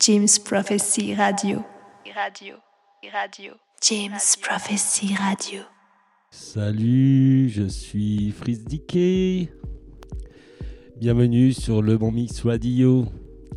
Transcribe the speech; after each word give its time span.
James 0.00 0.28
Prophecy 0.44 1.12
Radio. 1.12 1.64
Radio. 2.14 2.54
Radio. 3.12 3.54
James 3.82 4.36
Prophecy 4.40 5.12
Radio. 5.14 5.62
Salut, 6.30 7.48
je 7.48 7.66
suis 7.68 8.30
Fritz 8.30 8.60
Dickey. 8.64 9.48
Bienvenue 10.98 11.52
sur 11.52 11.82
le 11.82 11.98
Bon 11.98 12.12
Mix 12.12 12.42
Radio, 12.42 13.06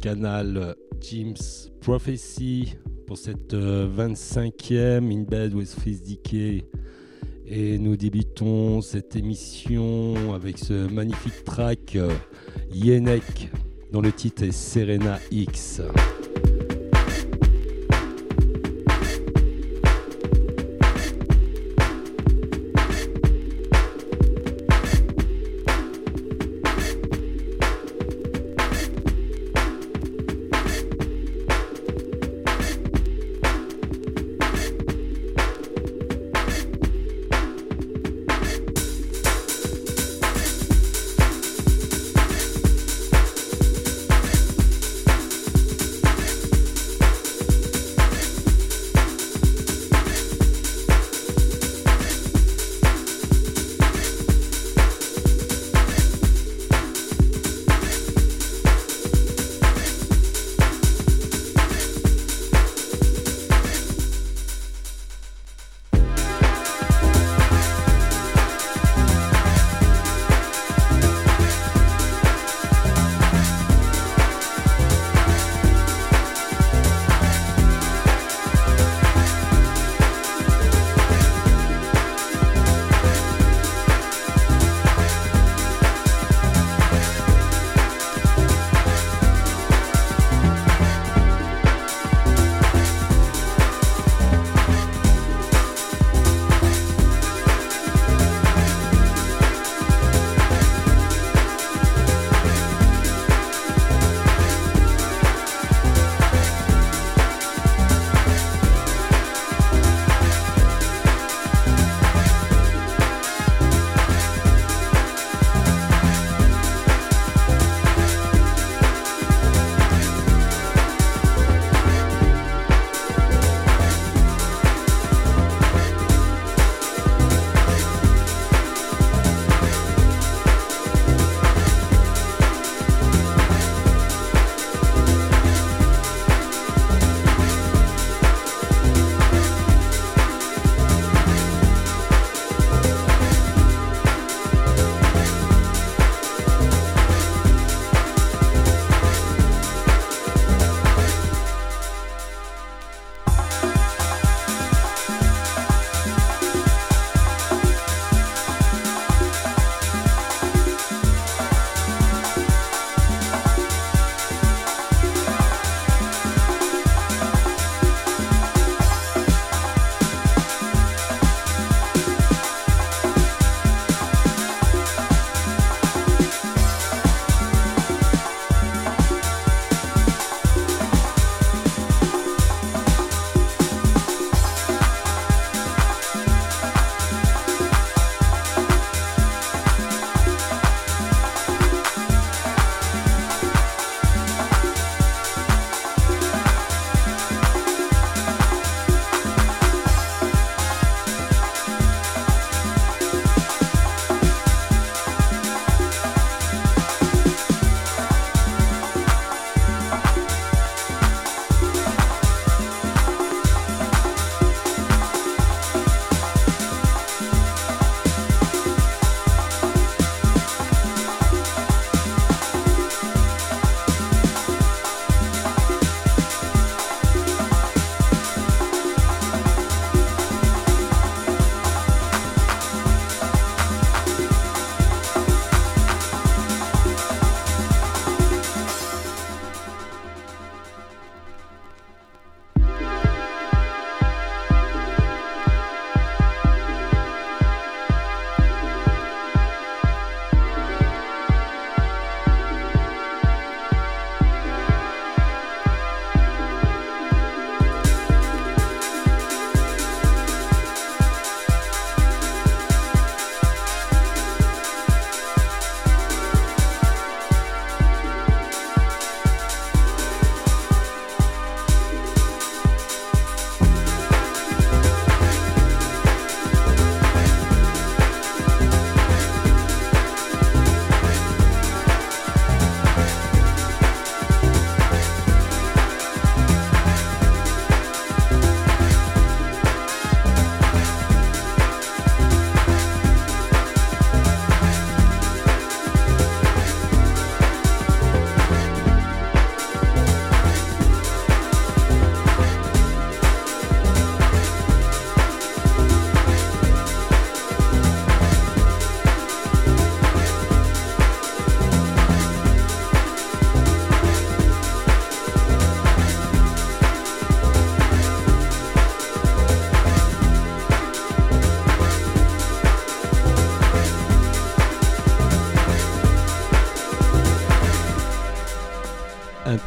canal 0.02 0.76
James 1.02 1.38
Prophecy 1.80 2.74
pour 3.06 3.20
cette 3.20 3.54
25e 3.54 4.74
euh, 4.74 5.00
In 5.00 5.22
Bed 5.22 5.54
with 5.54 5.70
Fritz 5.70 6.02
Dickey. 6.02 6.66
Et 7.46 7.78
nous 7.78 7.96
débutons 7.96 8.82
cette 8.82 9.16
émission 9.16 10.34
avec 10.34 10.58
ce 10.58 10.92
magnifique 10.92 11.44
track 11.44 11.96
euh, 11.98 12.12
Yenek 12.74 13.52
dont 13.92 14.02
le 14.02 14.12
titre 14.12 14.44
est 14.44 14.52
Serena 14.52 15.20
X. 15.30 15.82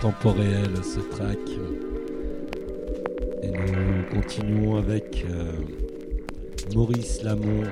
Réel, 0.06 0.84
ce 0.84 1.00
track. 1.00 1.38
Et 3.42 3.50
nous 3.50 4.04
continuons 4.12 4.76
avec 4.76 5.24
euh, 5.30 5.52
Maurice 6.74 7.22
Lamont. 7.22 7.62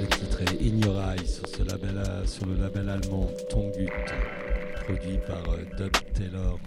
Le 0.00 0.06
titre 0.06 0.42
est 0.42 0.60
label, 1.62 2.02
sur 2.26 2.46
le 2.46 2.56
label 2.56 2.88
allemand 2.88 3.30
Tongut, 3.48 3.88
produit 4.84 5.18
par 5.28 5.48
euh, 5.52 5.58
Dub 5.78 5.92
Taylor. 6.14 6.58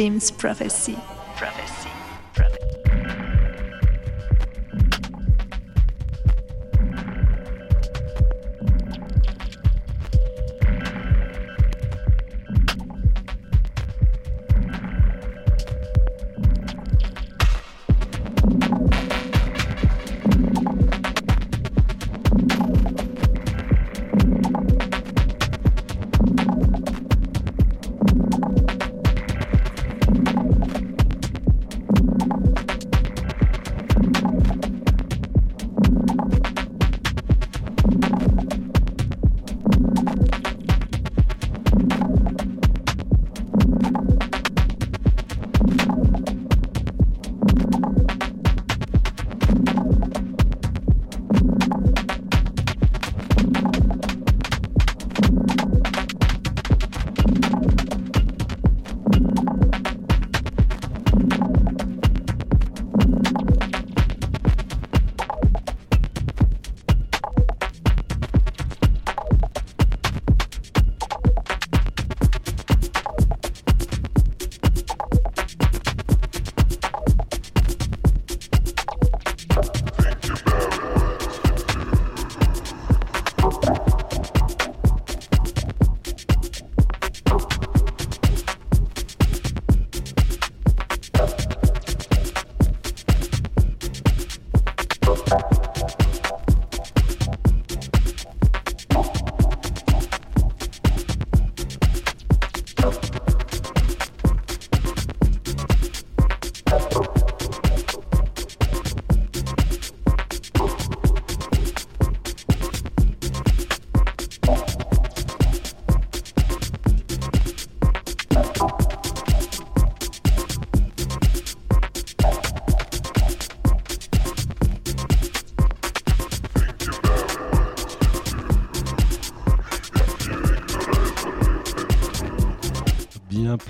James 0.00 0.30
Prophecy. 0.30 1.09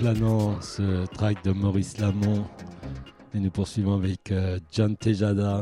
Planant 0.01 0.59
ce 0.61 1.05
track 1.13 1.43
de 1.43 1.51
Maurice 1.51 1.99
Lamont. 1.99 2.43
Et 3.35 3.39
nous 3.39 3.51
poursuivons 3.51 3.93
avec 3.93 4.31
euh, 4.31 4.57
John 4.71 4.97
Tejada 4.97 5.61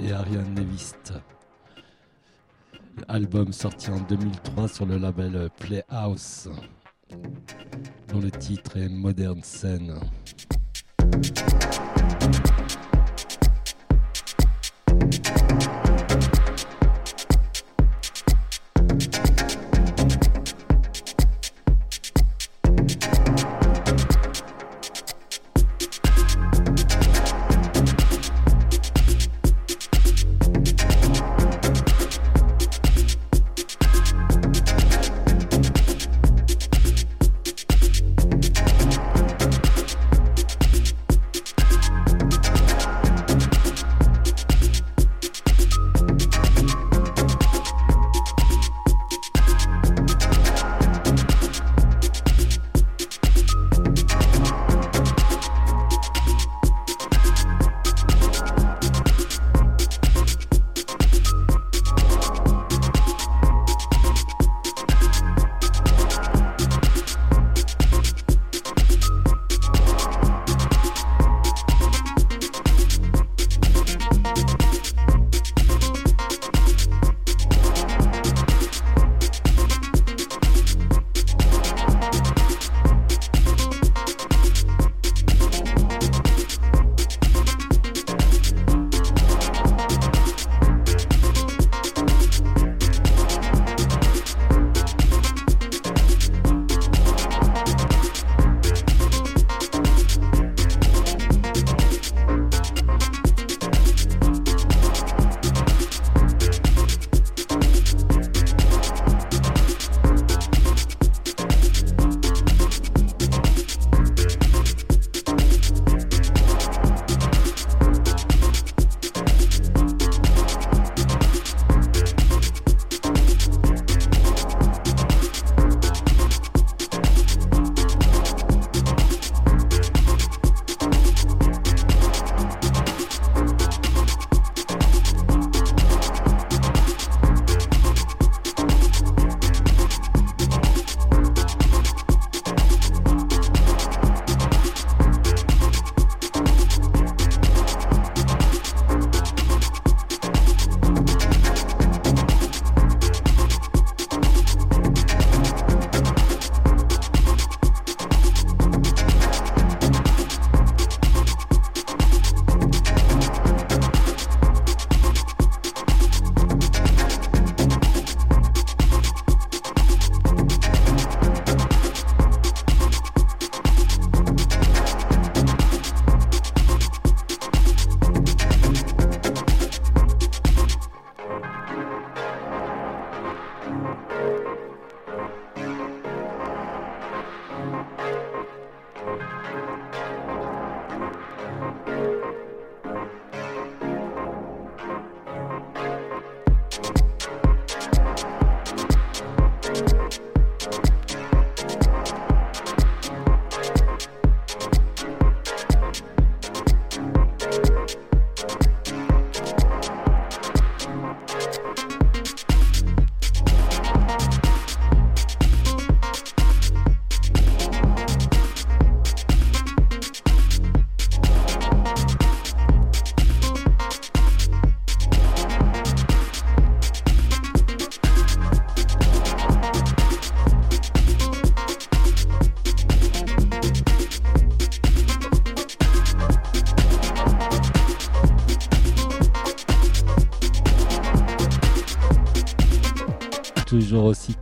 et 0.00 0.10
Ariane 0.10 0.54
Nevist. 0.54 1.12
Album 3.06 3.52
sorti 3.52 3.90
en 3.90 4.00
2003 4.00 4.66
sur 4.66 4.86
le 4.86 4.98
label 4.98 5.48
Playhouse, 5.60 6.50
dont 8.08 8.18
le 8.18 8.32
titre 8.32 8.76
est 8.76 8.88
Modern 8.88 9.40
Scene. 9.44 9.94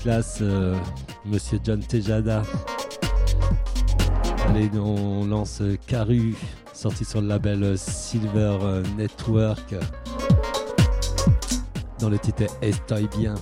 Euh, 0.06 0.76
Monsieur 1.24 1.58
John 1.64 1.80
Tejada. 1.80 2.42
Allez, 4.48 4.70
on 4.78 5.24
lance 5.26 5.62
Caru, 5.86 6.34
sorti 6.74 7.04
sur 7.04 7.22
le 7.22 7.28
label 7.28 7.78
Silver 7.78 8.82
Network. 8.98 9.74
Dans 11.98 12.10
le 12.10 12.18
titre 12.18 12.44
Estoy 12.60 13.08
bien? 13.18 13.34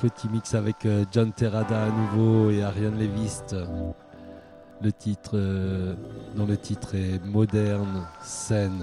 Petit 0.00 0.30
mix 0.30 0.54
avec 0.54 0.86
euh, 0.86 1.04
John 1.12 1.30
Terrada 1.30 1.84
à 1.84 1.90
nouveau 1.90 2.50
et 2.50 2.62
Ariane 2.62 2.98
Levist. 2.98 3.54
Le 4.82 4.92
titre, 4.92 5.32
euh, 5.34 5.94
dont 6.34 6.46
le 6.46 6.56
titre 6.56 6.94
est 6.94 7.22
Moderne 7.26 8.06
Scène. 8.22 8.82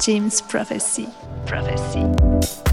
James 0.00 0.40
Prophecy. 0.40 1.06
Prophecy. 1.46 2.67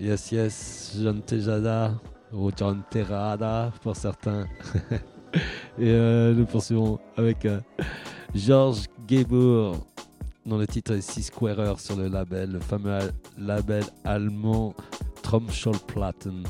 Yes, 0.00 0.32
yes, 0.32 0.96
Tejada 1.26 1.92
ou 2.32 2.50
John 2.56 2.82
pour 3.82 3.94
certains. 3.94 4.46
Et 5.78 5.90
euh, 5.90 6.32
nous 6.32 6.46
poursuivons 6.46 6.98
avec 7.18 7.44
euh, 7.44 7.60
Georges 8.34 8.86
Gabor, 9.06 9.76
dont 10.46 10.56
le 10.56 10.66
titre 10.66 10.92
est 10.92 11.02
Six 11.02 11.24
Squarer 11.24 11.74
sur 11.76 11.96
le 11.96 12.08
label, 12.08 12.52
le 12.52 12.60
fameux 12.60 13.12
label 13.36 13.84
allemand 14.04 14.72
Tromschallplatten. 15.22 16.44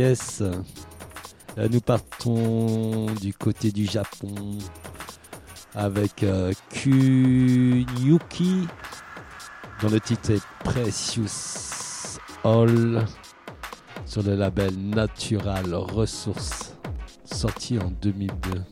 Là, 0.00 1.68
nous 1.70 1.80
partons 1.82 3.06
du 3.20 3.34
côté 3.34 3.70
du 3.70 3.84
Japon 3.84 4.56
avec 5.74 6.22
euh, 6.22 6.52
Kunyuki, 6.70 8.66
dont 9.82 9.90
le 9.90 10.00
titre 10.00 10.30
est 10.30 10.42
Precious 10.64 12.18
All 12.42 13.04
sur 14.06 14.22
le 14.22 14.34
label 14.34 14.74
Natural 14.78 15.74
Resources, 15.74 16.74
sorti 17.26 17.78
en 17.78 17.90
2002. 17.90 18.71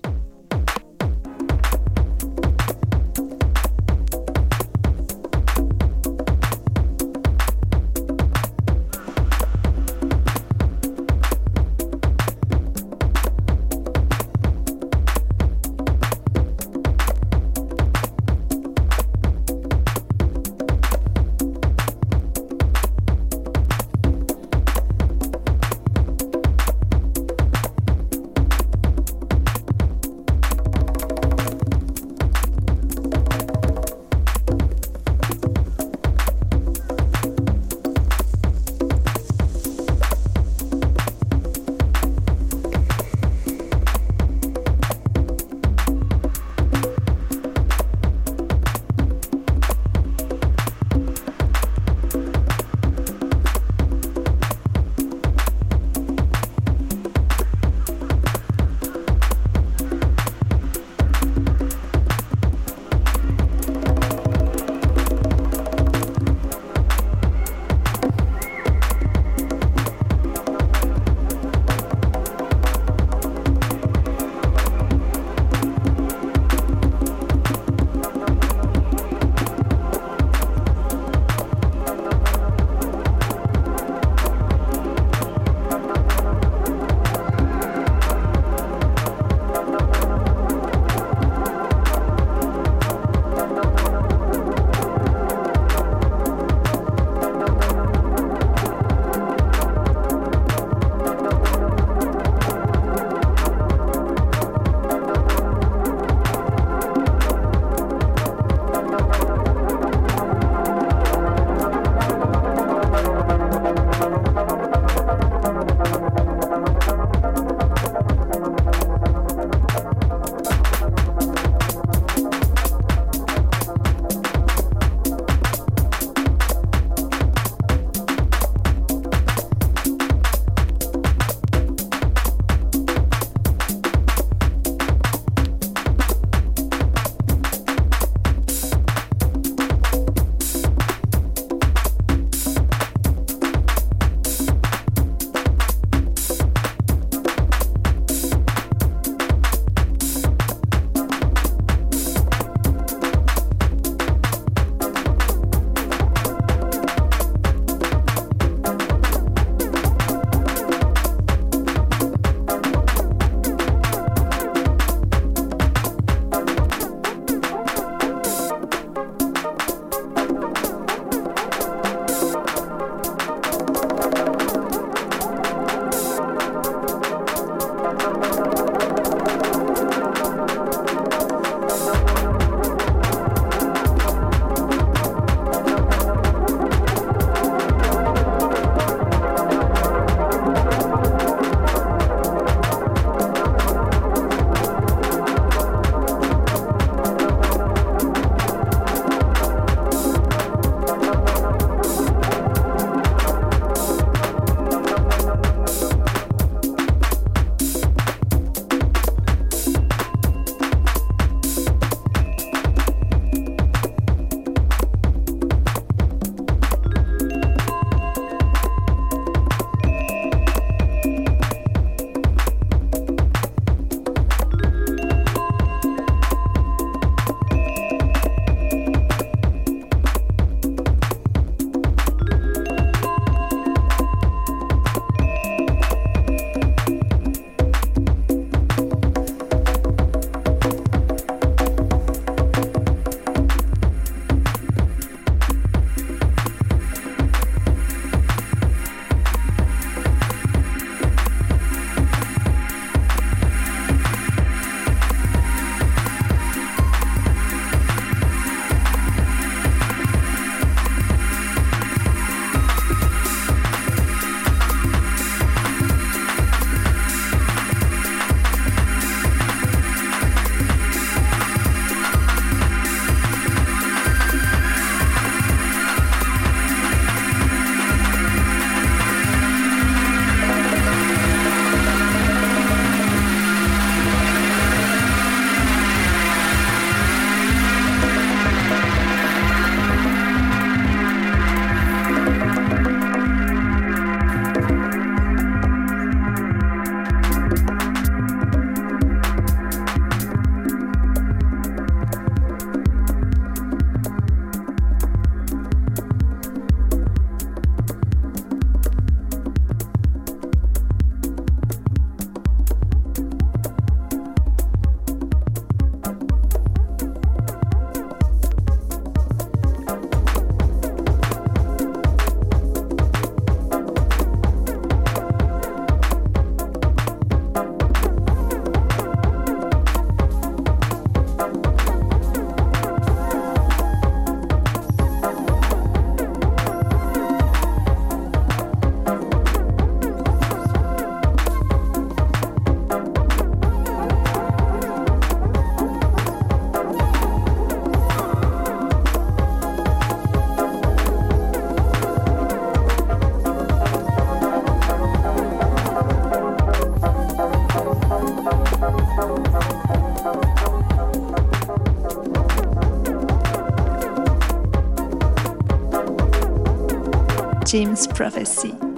James 367.70 368.08
Prophecy. 368.08 368.89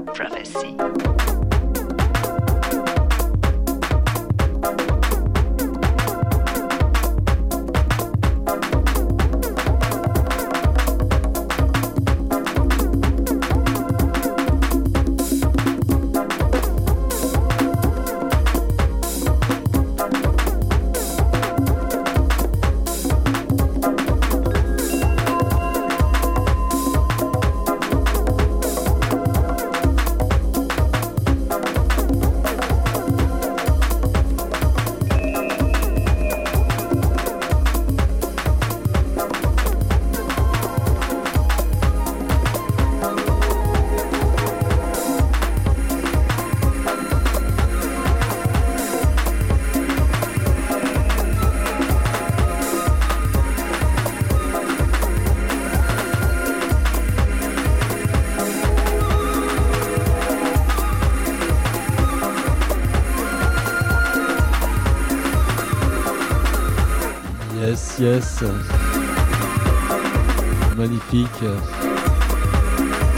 Magnifique. 70.77 71.45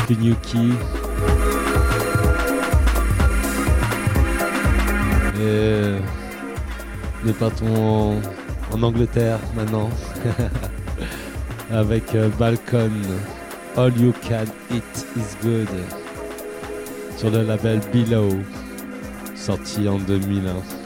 Kenyuki. 0.06 0.72
Et 5.40 5.94
nous 7.24 7.32
partons 7.32 8.20
en, 8.72 8.82
Angleterre 8.82 9.38
maintenant. 9.56 9.88
Avec 11.70 12.14
euh, 12.14 12.28
Balcon. 12.38 12.90
All 13.78 13.96
You 13.96 14.12
Can 14.28 14.44
Eat 14.70 15.06
Is 15.16 15.36
Good. 15.42 15.68
Sur 17.16 17.30
le 17.30 17.42
label 17.42 17.80
Below. 17.90 18.36
Sorti 19.34 19.88
en 19.88 19.98
2001. 19.98 20.83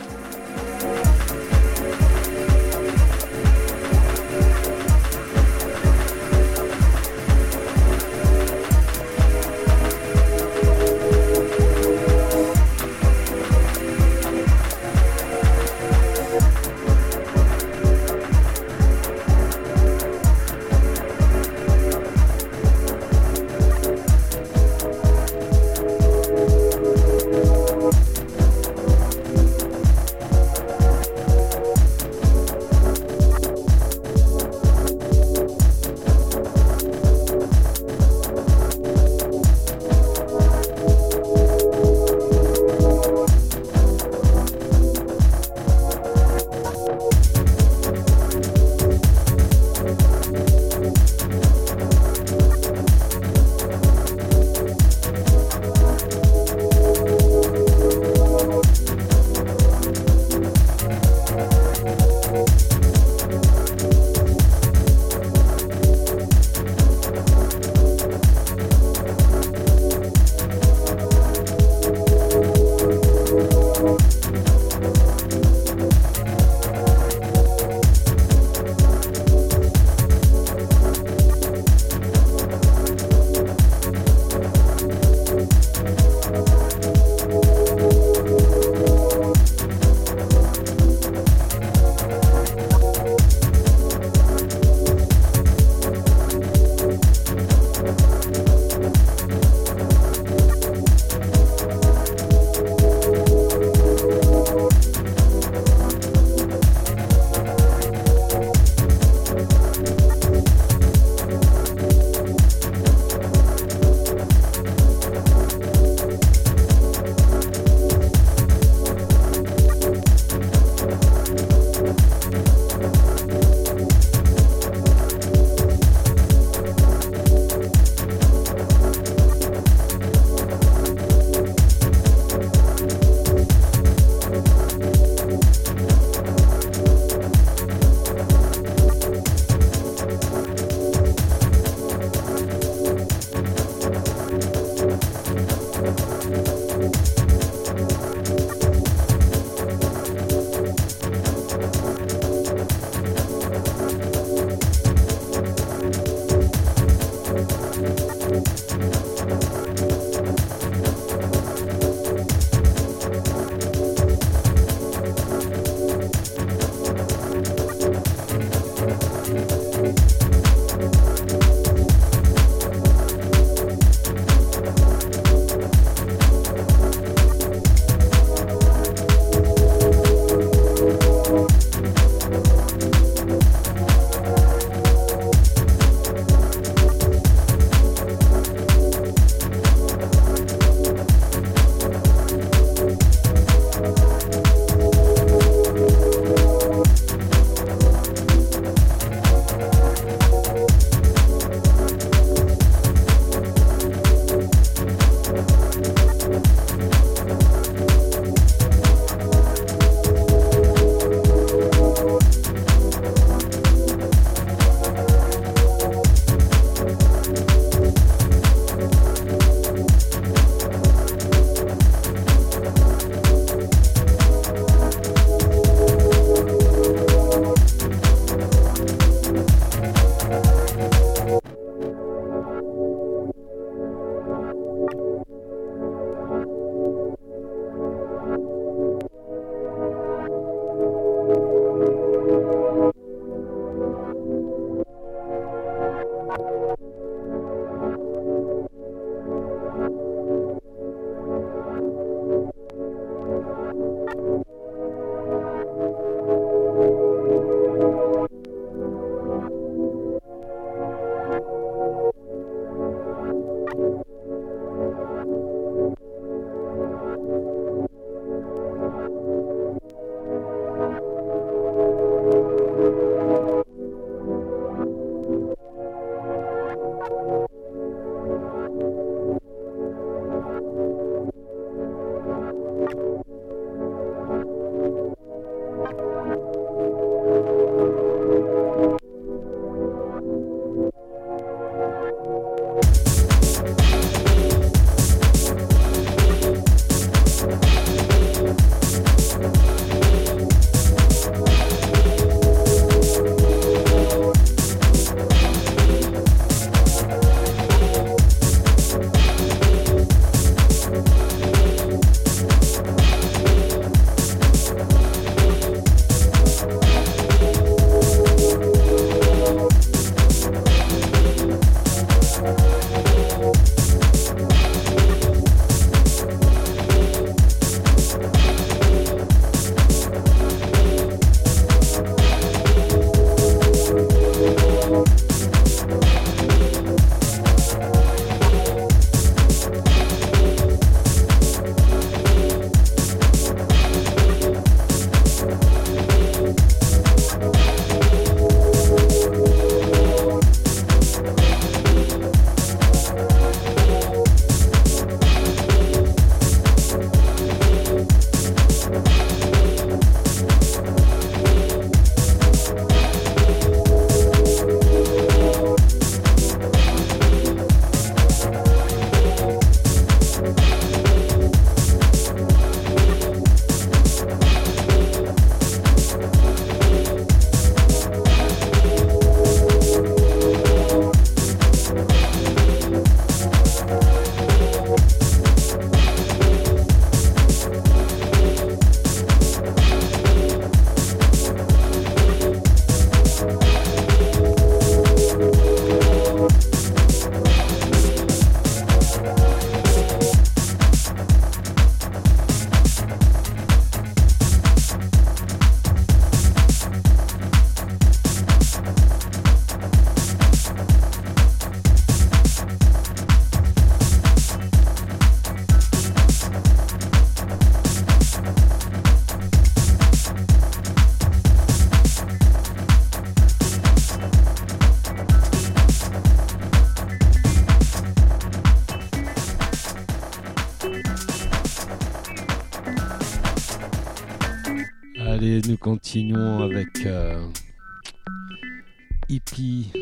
Hippie. 439.30 439.92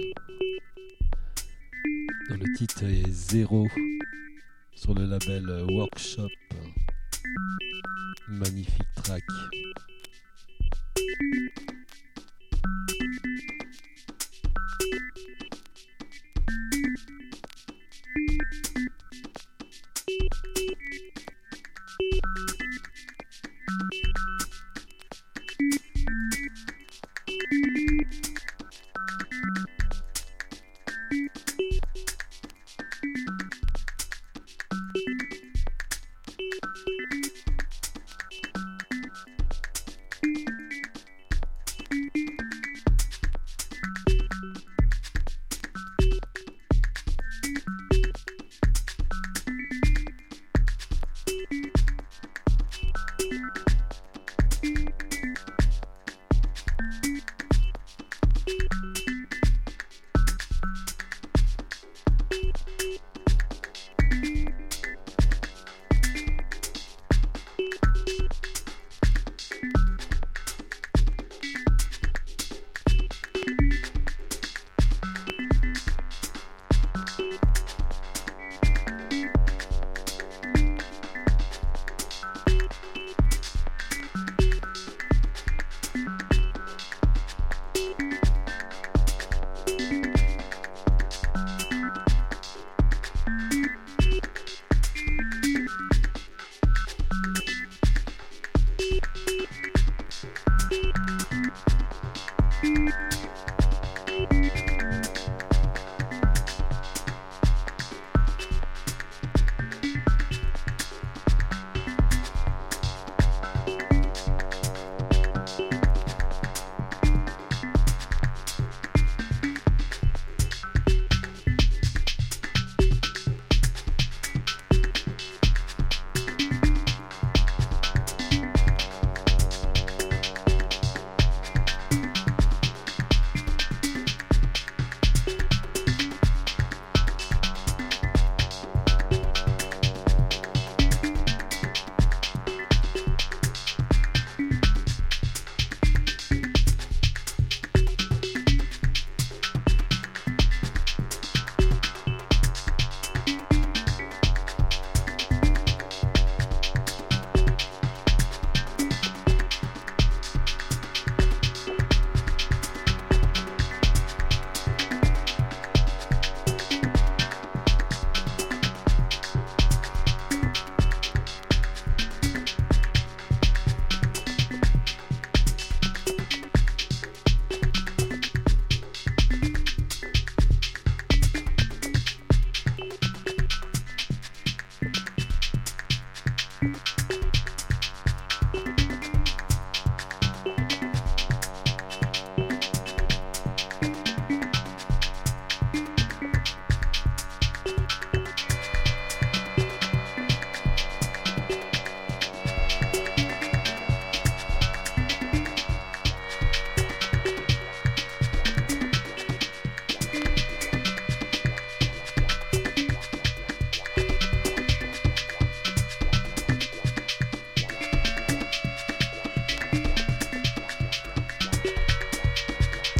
Dont 2.29 2.37
le 2.37 2.57
titre 2.57 2.85
est 2.85 3.11
Zéro 3.11 3.66
sur 4.77 4.95
le 4.95 5.05
label 5.05 5.64
Workshop. 5.68 6.29
Magnifique 8.29 8.87
track. 8.95 9.24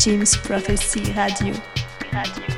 James 0.07 0.37
Prophecy 0.37 1.01
Radio. 1.15 1.53
Radio. 2.13 2.56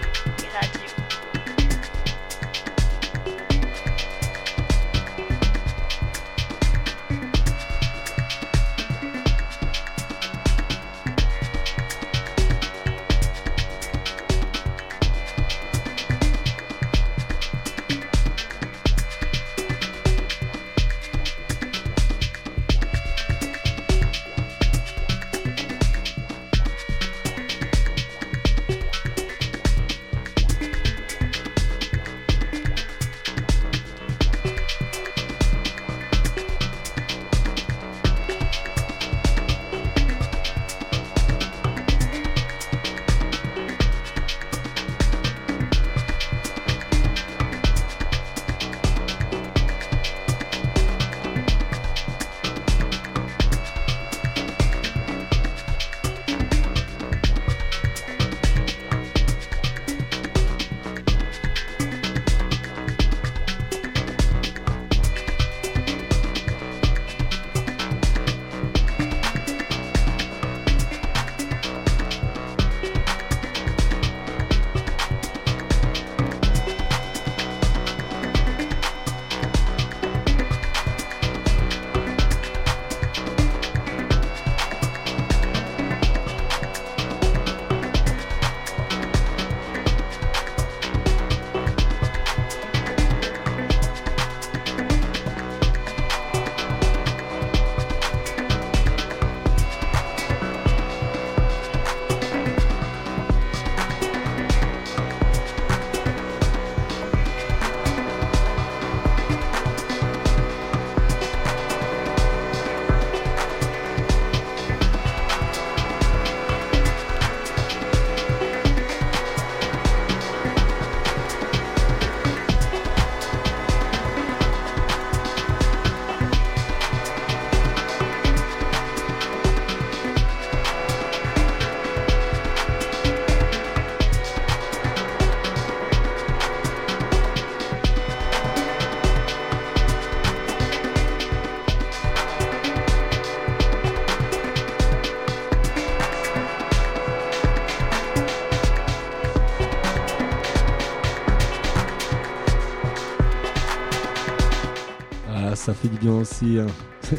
Fait 155.82 155.88
du 155.88 155.98
bien 155.98 156.12
aussi. 156.12 156.58
Hein. 156.58 156.66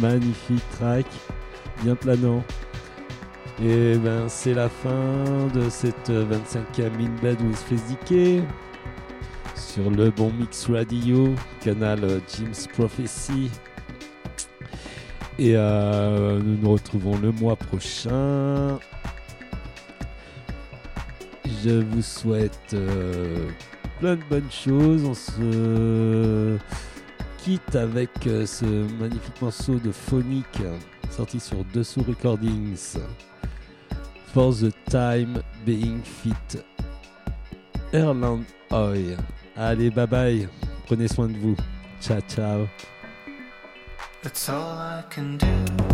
Magnifique 0.00 0.62
track, 0.78 1.06
bien 1.82 1.94
planant. 1.94 2.42
Et 3.62 3.96
ben 3.96 4.28
c'est 4.28 4.54
la 4.54 4.68
fin 4.68 5.46
de 5.54 5.68
cette 5.68 6.08
25e 6.08 6.86
In 6.98 7.22
Bed 7.22 7.40
with 7.42 7.56
Face 7.56 7.96
sur 9.54 9.90
le 9.90 10.10
bon 10.10 10.30
Mix 10.38 10.68
Radio, 10.68 11.34
canal 11.62 12.00
Jim's 12.28 12.66
Prophecy. 12.66 13.50
Et 15.38 15.54
euh, 15.56 16.40
nous 16.42 16.58
nous 16.58 16.72
retrouvons 16.72 17.16
le 17.18 17.32
mois 17.32 17.56
prochain. 17.56 18.78
Je 21.64 21.82
vous 21.82 22.02
souhaite 22.02 22.74
euh, 22.74 23.48
plein 24.00 24.16
de 24.16 24.22
bonnes 24.28 24.50
choses. 24.50 25.04
On 25.04 25.14
se 25.14 26.58
quitte 27.44 27.74
avec 27.74 28.10
euh, 28.26 28.46
ce 28.46 28.64
magnifique 29.00 29.40
morceau 29.42 29.74
de 29.74 29.90
phonique 29.90 30.62
sorti 31.10 31.40
sur 31.40 31.64
Dessous 31.74 32.02
Recordings. 32.06 32.98
For 34.32 34.54
the 34.54 34.72
Time 34.88 35.42
Being 35.66 36.02
Fit. 36.02 36.62
Erland 37.92 38.44
Hoy. 38.70 39.16
Allez, 39.56 39.90
bye 39.90 40.06
bye. 40.06 40.48
Prenez 40.86 41.08
soin 41.08 41.28
de 41.28 41.36
vous. 41.36 41.56
Ciao, 42.00 42.20
ciao. 42.28 42.66
That's 44.22 44.48
all 44.48 44.78
I 44.78 45.02
can 45.10 45.36
do. 45.36 45.92